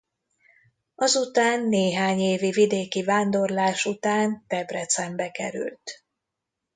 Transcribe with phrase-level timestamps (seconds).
[0.95, 6.03] Azután néhány évi vidéki vándorlás után Debrecenbe került.